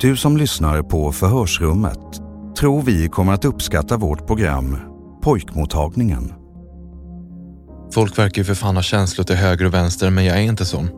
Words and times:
Du 0.00 0.16
som 0.16 0.36
lyssnar 0.36 0.82
på 0.82 1.12
Förhörsrummet 1.12 1.98
tror 2.58 2.82
vi 2.82 3.08
kommer 3.08 3.32
att 3.32 3.44
uppskatta 3.44 3.96
vårt 3.96 4.26
program 4.26 4.76
Pojkmottagningen. 5.22 6.32
Folk 7.92 8.18
verkar 8.18 8.40
ju 8.40 8.44
för 8.44 8.54
fan 8.54 8.76
ha 8.76 8.82
känslor 8.82 9.24
till 9.24 9.36
höger 9.36 9.66
och 9.66 9.74
vänster, 9.74 10.10
men 10.10 10.24
jag 10.24 10.36
är 10.36 10.42
inte 10.42 10.64
sån. 10.64 10.88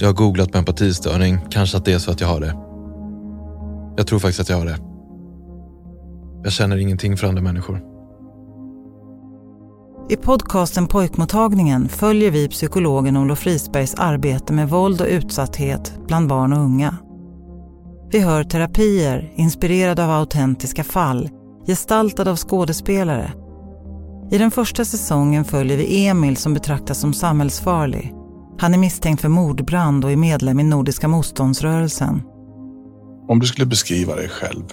Jag 0.00 0.08
har 0.08 0.14
googlat 0.14 0.52
på 0.52 0.58
empatistörning, 0.58 1.38
kanske 1.50 1.76
att 1.76 1.84
det 1.84 1.92
är 1.92 1.98
så 1.98 2.10
att 2.10 2.20
jag 2.20 2.28
har 2.28 2.40
det. 2.40 2.56
Jag 3.96 4.06
tror 4.06 4.18
faktiskt 4.18 4.40
att 4.40 4.48
jag 4.48 4.56
har 4.56 4.66
det. 4.66 4.78
Jag 6.42 6.52
känner 6.52 6.76
ingenting 6.76 7.16
för 7.16 7.26
andra 7.26 7.42
människor. 7.42 7.82
I 10.10 10.16
podcasten 10.16 10.86
Pojkmottagningen 10.86 11.88
följer 11.88 12.30
vi 12.30 12.48
psykologen 12.48 13.16
Olof 13.16 13.46
Risbergs 13.46 13.94
arbete 13.94 14.52
med 14.52 14.68
våld 14.68 15.00
och 15.00 15.06
utsatthet 15.10 15.98
bland 16.06 16.28
barn 16.28 16.52
och 16.52 16.58
unga. 16.58 16.96
Vi 18.10 18.20
hör 18.20 18.44
terapier 18.44 19.32
inspirerade 19.36 20.04
av 20.04 20.10
autentiska 20.10 20.84
fall, 20.84 21.28
gestaltade 21.66 22.30
av 22.30 22.36
skådespelare. 22.36 23.32
I 24.30 24.38
den 24.38 24.50
första 24.50 24.84
säsongen 24.84 25.44
följer 25.44 25.76
vi 25.76 26.06
Emil 26.06 26.36
som 26.36 26.54
betraktas 26.54 26.98
som 26.98 27.14
samhällsfarlig. 27.14 28.14
Han 28.58 28.74
är 28.74 28.78
misstänkt 28.78 29.20
för 29.20 29.28
mordbrand 29.28 30.04
och 30.04 30.12
är 30.12 30.16
medlem 30.16 30.60
i 30.60 30.64
Nordiska 30.64 31.08
motståndsrörelsen. 31.08 32.22
Om 33.28 33.38
du 33.40 33.46
skulle 33.46 33.66
beskriva 33.66 34.14
dig 34.14 34.28
själv, 34.28 34.64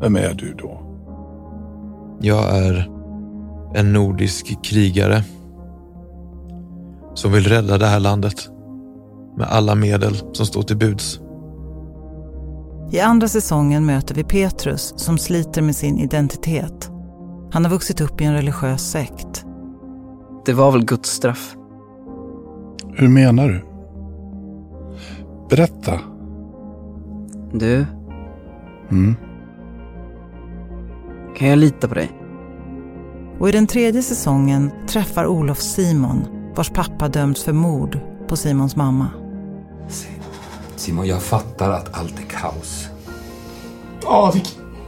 vem 0.00 0.16
är 0.16 0.34
du 0.34 0.54
då? 0.54 0.80
Jag 2.20 2.56
är 2.56 2.90
en 3.74 3.92
nordisk 3.92 4.64
krigare 4.64 5.22
som 7.14 7.32
vill 7.32 7.44
rädda 7.44 7.78
det 7.78 7.86
här 7.86 8.00
landet 8.00 8.48
med 9.36 9.46
alla 9.46 9.74
medel 9.74 10.14
som 10.32 10.46
står 10.46 10.62
till 10.62 10.76
buds. 10.76 11.20
I 12.90 13.00
andra 13.00 13.28
säsongen 13.28 13.86
möter 13.86 14.14
vi 14.14 14.24
Petrus 14.24 14.94
som 14.96 15.18
sliter 15.18 15.62
med 15.62 15.76
sin 15.76 15.98
identitet. 15.98 16.90
Han 17.52 17.64
har 17.64 17.70
vuxit 17.72 18.00
upp 18.00 18.20
i 18.20 18.24
en 18.24 18.32
religiös 18.34 18.90
sekt. 18.90 19.44
Det 20.44 20.52
var 20.52 20.72
väl 20.72 20.84
Guds 20.84 21.10
straff? 21.10 21.56
Hur 22.94 23.08
menar 23.08 23.48
du? 23.48 23.64
Berätta. 25.50 26.00
Du, 27.52 27.86
Mm. 28.90 29.14
kan 31.36 31.48
jag 31.48 31.58
lita 31.58 31.88
på 31.88 31.94
dig? 31.94 32.10
Och 33.38 33.48
i 33.48 33.52
den 33.52 33.66
tredje 33.66 34.02
säsongen 34.02 34.70
träffar 34.88 35.26
Olof 35.26 35.58
Simon, 35.58 36.24
vars 36.56 36.70
pappa 36.70 37.08
dömts 37.08 37.44
för 37.44 37.52
mord 37.52 37.98
på 38.28 38.36
Simons 38.36 38.76
mamma. 38.76 39.06
Simon, 40.78 41.06
jag 41.06 41.22
fattar 41.22 41.70
att 41.70 41.98
allt 41.98 42.18
är 42.18 42.22
kaos. 42.22 42.88
Ja, 44.02 44.32
vi, 44.34 44.42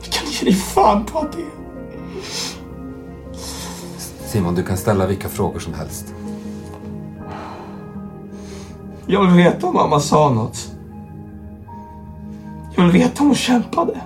vi 0.04 0.10
kan 0.10 0.26
ge 0.28 0.44
dig 0.44 0.54
fan 0.54 1.04
på 1.04 1.18
att 1.18 1.32
det 1.32 1.38
är. 1.38 1.50
Simon, 4.26 4.54
du 4.54 4.62
kan 4.62 4.76
ställa 4.76 5.06
vilka 5.06 5.28
frågor 5.28 5.58
som 5.58 5.74
helst. 5.74 6.14
Jag 9.06 9.26
vill 9.26 9.44
veta 9.44 9.66
om 9.66 9.74
mamma 9.74 10.00
sa 10.00 10.30
något. 10.30 10.70
Jag 12.76 12.82
vill 12.82 12.92
veta 12.92 13.20
om 13.22 13.26
hon 13.26 13.36
kämpade. 13.36 14.00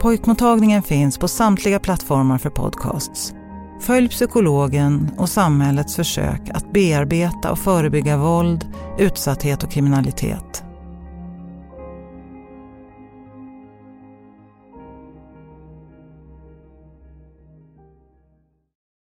Pojkmottagningen 0.00 0.82
finns 0.82 1.18
på 1.18 1.28
samtliga 1.28 1.78
plattformar 1.78 2.38
för 2.38 2.50
podcasts. 2.50 3.34
Följ 3.80 4.08
psykologen 4.08 5.10
och 5.16 5.28
samhällets 5.28 5.96
försök 5.96 6.40
att 6.50 6.72
bearbeta 6.72 7.50
och 7.50 7.58
förebygga 7.58 8.16
våld, 8.16 8.64
utsatthet 8.98 9.62
och 9.62 9.70
kriminalitet. 9.70 10.65